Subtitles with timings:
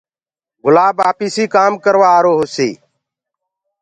[0.63, 2.69] گُلآب آپيسي ڪآم ڪروآ آرو هوسي